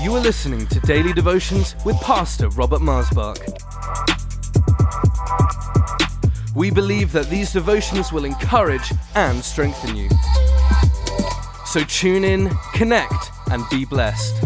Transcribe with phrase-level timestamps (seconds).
[0.00, 3.36] You are listening to Daily Devotions with Pastor Robert Maasbach.
[6.54, 10.08] We believe that these devotions will encourage and strengthen you.
[11.66, 14.38] So tune in, connect, and be blessed.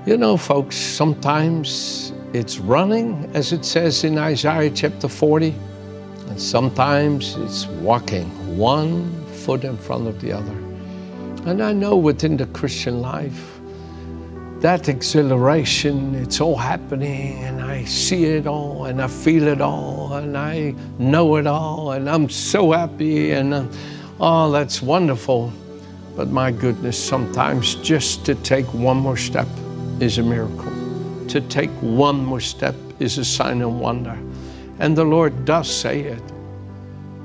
[0.08, 5.54] You know, folks, sometimes it's running, as it says in Isaiah chapter 40,
[6.30, 10.58] and sometimes it's walking one foot in front of the other.
[11.46, 13.60] And I know within the Christian life,
[14.62, 20.14] that exhilaration, it's all happening, and I see it all, and I feel it all,
[20.14, 23.66] and I know it all, and I'm so happy, and uh,
[24.22, 25.52] oh, that's wonderful.
[26.16, 29.50] But my goodness, sometimes just to take one more step
[30.02, 30.72] is a miracle.
[31.30, 34.17] To take one more step is a sign of wonder.
[34.80, 36.23] And the Lord does say it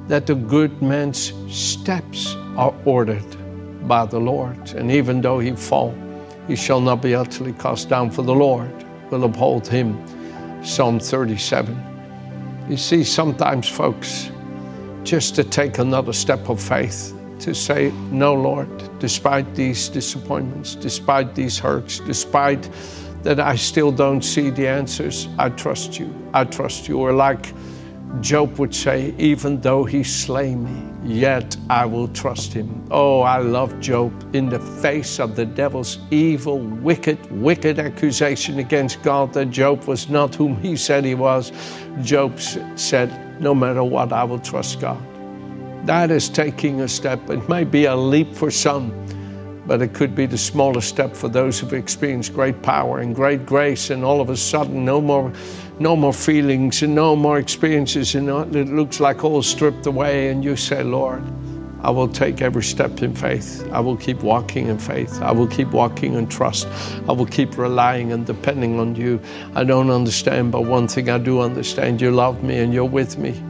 [0.08, 3.24] that the good man's steps are ordered
[3.86, 4.72] by the Lord.
[4.72, 5.94] And even though he fall,
[6.48, 8.72] he shall not be utterly cast down, for the Lord
[9.10, 9.96] will uphold him.
[10.64, 12.66] Psalm 37.
[12.68, 14.30] You see, sometimes, folks,
[15.04, 21.34] just to take another step of faith, to say, No, Lord, despite these disappointments, despite
[21.34, 22.70] these hurts, despite
[23.24, 26.08] that I still don't see the answers, I trust you.
[26.32, 26.98] I trust you.
[26.98, 27.52] Or like
[28.20, 32.86] Job would say, even though he slay me, yet I will trust him.
[32.92, 39.02] Oh, I love Job in the face of the devil's evil, wicked, wicked accusation against
[39.02, 41.50] God that Job was not whom he said he was.
[42.02, 42.38] Job
[42.76, 45.02] said, No matter what, I will trust God.
[45.84, 47.28] That is taking a step.
[47.28, 48.92] It may be a leap for some,
[49.66, 53.44] but it could be the smallest step for those who've experienced great power and great
[53.44, 55.32] grace, and all of a sudden, no more
[55.80, 60.28] no more feelings and no more experiences, and it looks like all stripped away.
[60.28, 61.24] And you say, Lord,
[61.80, 63.68] I will take every step in faith.
[63.72, 65.20] I will keep walking in faith.
[65.20, 66.68] I will keep walking in trust.
[67.08, 69.20] I will keep relying and depending on you.
[69.56, 73.18] I don't understand, but one thing I do understand you love me and you're with
[73.18, 73.42] me.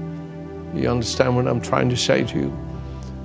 [0.75, 2.59] You understand what I'm trying to say to you?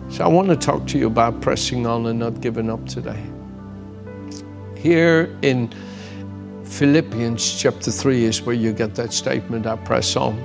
[0.09, 3.21] So I want to talk to you about pressing on and not giving up today.
[4.75, 5.73] Here in
[6.63, 10.37] Philippians chapter 3 is where you get that statement, I press on.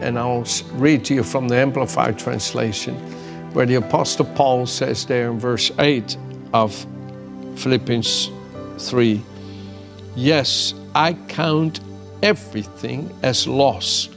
[0.00, 2.94] And I'll read to you from the Amplified Translation,
[3.52, 6.16] where the Apostle Paul says there in verse 8
[6.52, 6.86] of
[7.56, 8.30] Philippians
[8.78, 9.22] 3
[10.14, 11.80] Yes, I count
[12.22, 14.08] everything as loss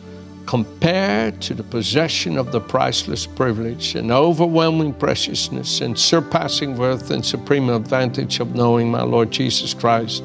[0.49, 7.23] compared to the possession of the priceless privilege and overwhelming preciousness and surpassing worth and
[7.23, 10.23] supreme advantage of knowing my Lord Jesus Christ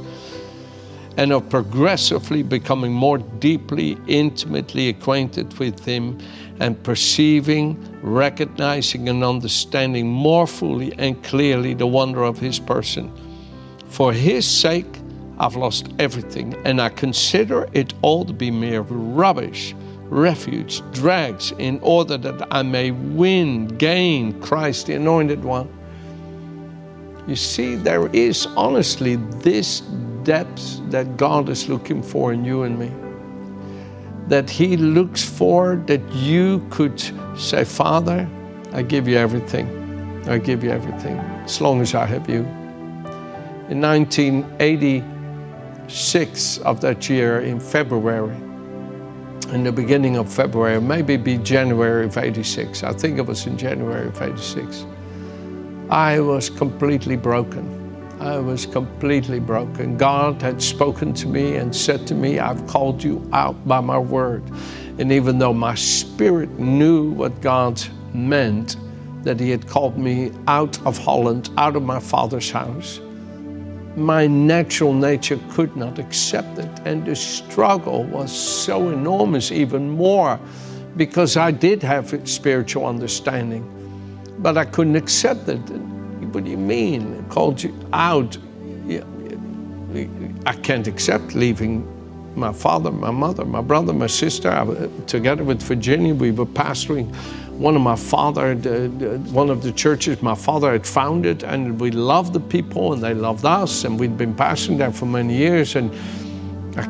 [1.19, 6.19] and of progressively becoming more deeply, intimately acquainted with Him
[6.59, 13.13] and perceiving, recognizing, and understanding more fully and clearly the wonder of His person.
[13.89, 14.87] For His sake,
[15.39, 19.75] I've lost everything, and I consider it all to be mere rubbish,
[20.11, 25.69] refuge, drags, in order that I may win, gain Christ, the Anointed One.
[27.27, 29.81] You see, there is honestly this
[30.25, 32.91] depth that God is looking for in you and me.
[34.29, 37.01] That He looks for that you could
[37.39, 38.29] say, Father,
[38.73, 39.81] I give you everything.
[40.27, 42.45] I give you everything, as long as I have you.
[43.69, 48.35] In 1986 of that year, in February,
[49.47, 53.57] in the beginning of February, maybe be January of 86, I think it was in
[53.57, 54.87] January of 86,
[55.91, 57.85] I was completely broken.
[58.21, 59.97] I was completely broken.
[59.97, 63.99] God had spoken to me and said to me, I've called you out by my
[63.99, 64.43] word.
[64.99, 67.83] And even though my spirit knew what God
[68.15, 68.77] meant,
[69.25, 73.01] that He had called me out of Holland, out of my father's house,
[73.97, 76.81] my natural nature could not accept it.
[76.85, 80.39] And the struggle was so enormous, even more,
[80.97, 83.65] because I did have spiritual understanding,
[84.39, 85.59] but I couldn't accept it.
[86.33, 87.15] What do you mean?
[87.15, 88.37] It Called you out.
[90.47, 91.89] I can't accept leaving
[92.37, 94.51] my father, my mother, my brother, my sister.
[94.51, 97.15] I, together with Virginia, we were pastoring
[97.59, 98.89] one of my father, the,
[99.33, 103.15] one of the churches my father had founded, and we loved the people, and they
[103.15, 105.91] loved us, and we'd been passing there for many years, and
[106.77, 106.85] I,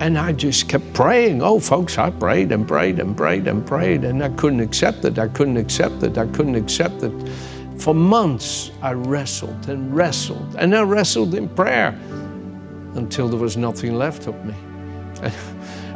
[0.00, 1.42] and I just kept praying.
[1.42, 5.18] Oh, folks, I prayed and prayed and prayed and prayed, and I couldn't accept it.
[5.18, 6.18] I couldn't accept it.
[6.18, 7.12] I couldn't accept it
[7.82, 11.98] for months, I wrestled and wrestled, and I wrestled in prayer
[12.94, 14.54] until there was nothing left of me.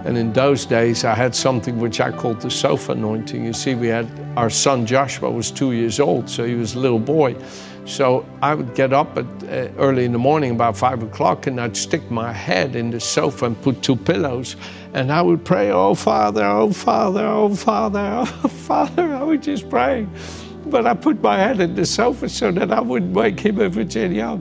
[0.06, 3.44] And in those days, I had something which I called the sofa anointing.
[3.44, 4.06] You see, we had
[4.37, 7.35] our son Joshua was two years old, so he was a little boy.
[7.87, 11.61] So I would get up at, uh, early in the morning, about five o'clock, and
[11.61, 14.55] I'd stick my head in the sofa and put two pillows,
[14.94, 19.69] and I would pray, "Oh Father, oh Father, oh Father, oh Father." I would just
[19.69, 20.06] pray,
[20.67, 23.75] but I put my head in the sofa so that I wouldn't wake him and
[23.75, 24.41] Virginia up.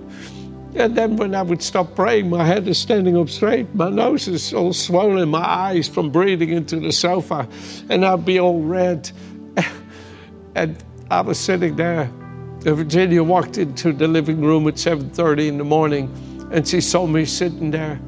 [0.76, 4.28] And then when I would stop praying, my head is standing up straight, my nose
[4.28, 7.48] is all swollen, my eyes from breathing into the sofa,
[7.90, 9.10] and I'd be all red.
[10.56, 12.12] and I was sitting there.
[12.60, 16.12] Virginia walked into the living room at 7:30 in the morning,
[16.52, 18.00] and she saw me sitting there,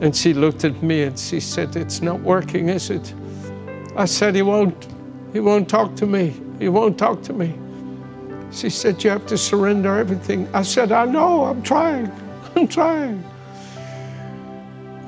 [0.00, 3.12] and she looked at me and she said, "It's not working, is it?"
[3.96, 4.86] I said, "He won't.
[5.32, 6.32] He won't talk to me.
[6.58, 7.52] He won't talk to me."
[8.54, 10.48] She said, You have to surrender everything.
[10.54, 12.10] I said, I know, I'm trying.
[12.56, 13.24] I'm trying.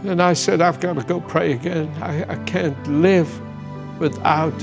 [0.04, 1.88] And I said, I've got to go pray again.
[2.02, 3.40] I, I can't live
[4.00, 4.60] without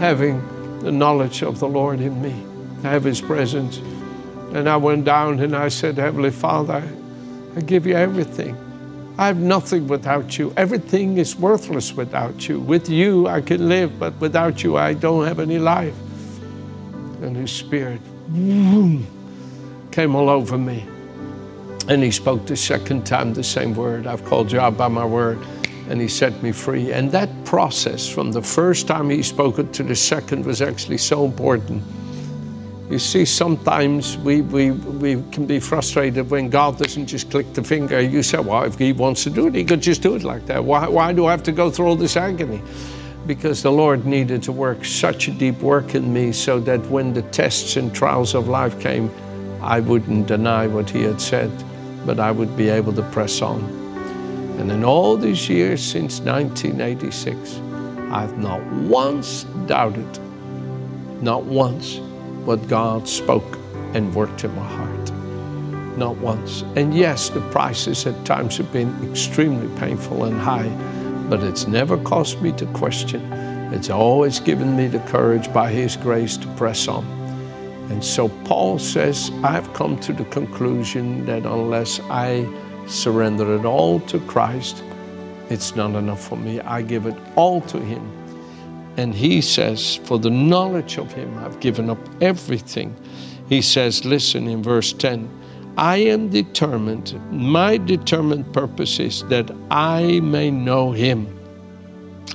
[0.00, 0.42] having
[0.80, 2.34] the knowledge of the Lord in me,
[2.84, 3.78] I have His presence.
[4.52, 6.82] And I went down and I said, Heavenly Father,
[7.56, 8.56] I give you everything.
[9.18, 10.52] I have nothing without you.
[10.56, 12.60] Everything is worthless without you.
[12.60, 15.94] With you, I can live, but without you, I don't have any life.
[17.22, 18.00] And His Spirit
[19.92, 20.84] came all over me.
[21.88, 25.04] And he spoke the second time the same word I've called you out by my
[25.04, 25.38] word.
[25.88, 26.92] And he set me free.
[26.92, 30.98] And that process from the first time he spoke it to the second was actually
[30.98, 31.82] so important.
[32.90, 37.62] You see, sometimes we, we, we can be frustrated when God doesn't just click the
[37.62, 38.00] finger.
[38.00, 40.46] You say, well, if He wants to do it, He could just do it like
[40.46, 40.62] that.
[40.62, 42.62] Why, why do I have to go through all this agony?
[43.26, 47.12] Because the Lord needed to work such a deep work in me so that when
[47.12, 49.10] the tests and trials of life came,
[49.60, 51.50] I wouldn't deny what He had said,
[52.04, 53.60] but I would be able to press on.
[54.58, 57.56] And in all these years since 1986,
[58.12, 60.18] I've not once doubted,
[61.20, 61.98] not once,
[62.44, 63.58] what God spoke
[63.94, 65.12] and worked in my heart.
[65.98, 66.62] Not once.
[66.76, 70.70] And yes, the prices at times have been extremely painful and high
[71.28, 73.20] but it's never caused me to question.
[73.72, 77.04] It's always given me the courage by His grace to press on.
[77.90, 82.46] And so Paul says, I've come to the conclusion that unless I
[82.86, 84.82] surrender it all to Christ,
[85.50, 86.60] it's not enough for me.
[86.60, 88.10] I give it all to Him.
[88.96, 92.96] And He says, For the knowledge of Him, I've given up everything.
[93.48, 95.28] He says, Listen in verse 10
[95.76, 101.26] I am determined, my determined purpose is that I may know Him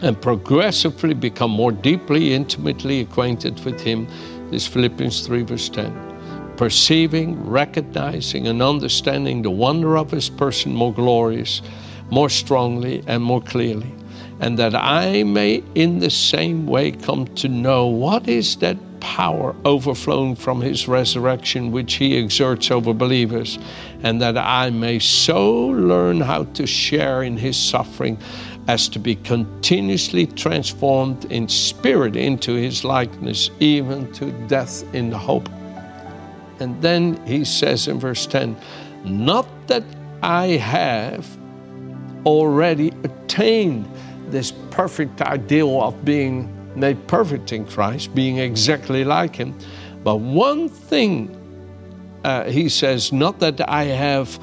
[0.03, 4.07] and progressively become more deeply, intimately acquainted with Him.
[4.51, 6.53] This Philippians 3, verse 10.
[6.55, 11.63] Perceiving, recognizing, and understanding the wonder of His person more glorious,
[12.11, 13.91] more strongly, and more clearly.
[14.39, 19.56] And that I may in the same way come to know what is that power
[19.65, 23.59] overflowing from his resurrection, which he exerts over believers,
[24.03, 28.18] and that I may so learn how to share in his suffering
[28.68, 35.18] as to be continuously transformed in spirit into his likeness, even to death in the
[35.18, 35.50] hope.
[36.59, 38.56] And then he says in verse 10
[39.04, 39.83] Not that
[40.24, 41.28] I have
[42.25, 43.90] already attained
[44.28, 49.57] this perfect ideal of being made perfect in Christ, being exactly like Him.
[50.04, 51.37] But one thing,
[52.23, 54.40] uh, he says, not that I have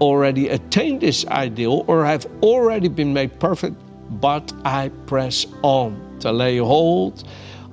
[0.00, 3.76] already attained this ideal or have already been made perfect,
[4.20, 7.24] but I press on to lay hold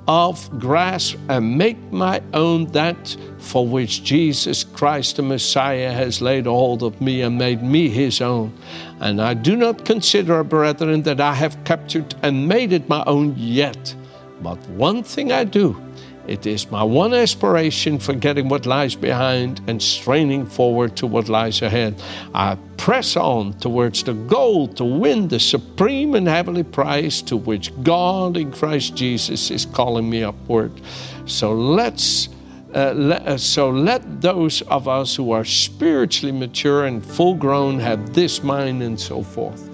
[0.09, 6.47] of, grasp, and make my own that for which Jesus Christ the Messiah has laid
[6.47, 8.51] hold of me and made me his own.
[9.01, 13.35] And I do not consider, brethren, that I have captured and made it my own
[13.37, 13.93] yet.
[14.41, 15.79] But one thing I do,
[16.29, 21.63] it is my one aspiration forgetting what lies behind and straining forward to what lies
[21.63, 21.99] ahead.
[22.35, 27.73] I press on towards the goal to win the supreme and heavenly prize to which
[27.81, 30.71] God in Christ Jesus is calling me upward.
[31.25, 32.29] So let's.
[32.75, 37.79] Uh, let, uh, so let those of us who are spiritually mature and full grown
[37.79, 39.67] have this mind and so forth.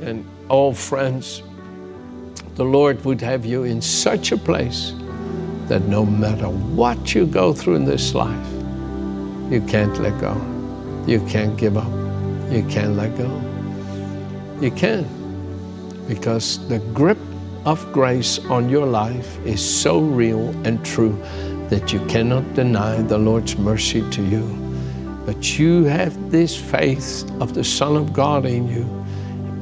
[0.00, 1.42] And oh, friends,
[2.54, 4.94] the Lord would have you in such a place
[5.72, 8.52] that no matter what you go through in this life,
[9.50, 10.36] you can't let go.
[11.06, 11.90] You can't give up.
[12.52, 13.30] You can't let go.
[14.60, 15.06] You can
[16.06, 17.16] because the grip
[17.64, 21.16] of grace on your life is so real and true
[21.70, 24.44] that you cannot deny the Lord's mercy to you.
[25.24, 28.84] But you have this faith of the Son of God in you,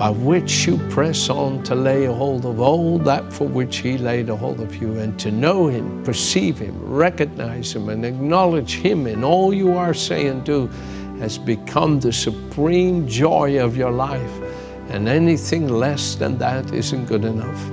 [0.00, 4.30] by which you press on to lay hold of all that for which He laid
[4.30, 9.06] a hold of you, and to know Him, perceive Him, recognize Him, and acknowledge Him
[9.06, 10.68] in all you are saying and do
[11.18, 14.40] has become the supreme joy of your life.
[14.88, 17.70] And anything less than that isn't good enough.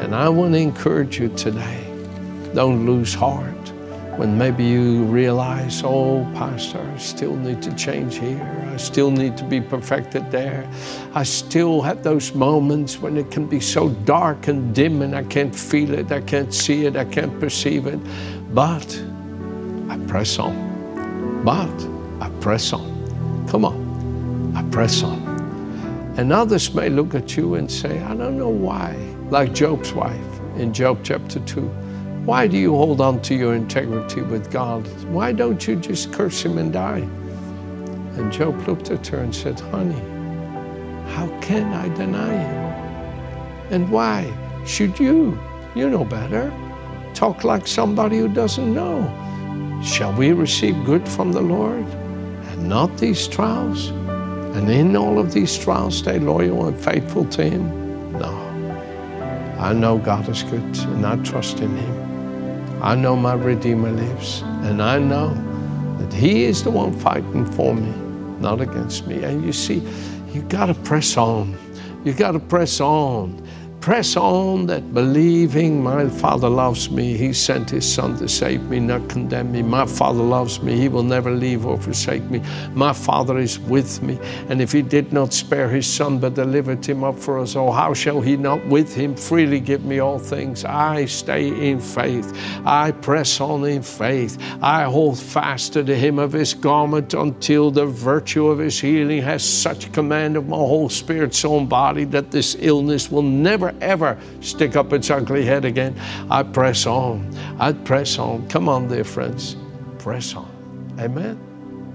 [0.00, 1.84] And I want to encourage you today
[2.54, 3.55] don't lose heart
[4.16, 8.70] when maybe you realize, oh, Pastor, I still need to change here.
[8.72, 10.68] I still need to be perfected there.
[11.14, 15.24] I still have those moments when it can be so dark and dim and I
[15.24, 18.00] can't feel it, I can't see it, I can't perceive it.
[18.54, 19.02] But
[19.90, 21.42] I press on.
[21.44, 23.46] But I press on.
[23.48, 25.36] Come on, I press on.
[26.16, 28.96] And others may look at you and say, I don't know why,
[29.28, 31.85] like Job's wife in Job chapter 2.
[32.26, 34.84] Why do you hold on to your integrity with God?
[35.04, 37.08] Why don't you just curse him and die?
[38.18, 40.00] And Job looked at her and said, Honey,
[41.12, 42.64] how can I deny him?
[43.70, 44.26] And why
[44.66, 45.38] should you?
[45.76, 46.52] You know better.
[47.14, 49.06] Talk like somebody who doesn't know.
[49.84, 53.90] Shall we receive good from the Lord and not these trials?
[54.56, 58.12] And in all of these trials, stay loyal and faithful to Him?
[58.18, 58.34] No.
[59.60, 62.05] I know God is good and I trust in Him.
[62.86, 65.34] I know my Redeemer lives, and I know
[65.98, 67.92] that He is the one fighting for me,
[68.38, 69.24] not against me.
[69.24, 69.82] And you see,
[70.32, 71.58] you got to press on.
[72.04, 73.44] You got to press on
[73.86, 77.16] press on that believing my Father loves me.
[77.16, 79.62] He sent His Son to save me, not condemn me.
[79.62, 80.76] My Father loves me.
[80.76, 82.42] He will never leave or forsake me.
[82.72, 84.18] My Father is with me.
[84.48, 87.70] And if He did not spare His Son but delivered Him up for us oh,
[87.70, 90.64] how shall He not with Him freely give me all things?
[90.64, 92.36] I stay in faith.
[92.64, 94.36] I press on in faith.
[94.62, 99.22] I hold fast to the hem of His garment until the virtue of His healing
[99.22, 103.75] has such command of my whole spirit, soul, and body that this illness will never
[103.80, 105.98] ever stick up its ugly head again.
[106.30, 107.34] I press on.
[107.58, 108.48] I press on.
[108.48, 109.56] Come on, dear friends.
[109.98, 110.50] Press on.
[110.98, 111.38] Amen.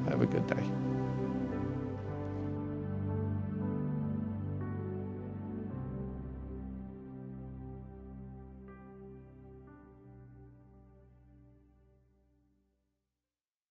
[0.10, 0.81] Have a good day.